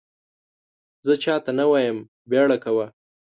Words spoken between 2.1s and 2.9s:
بیړه کوه!